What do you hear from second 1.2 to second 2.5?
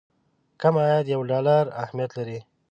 ډالر اهميت لري.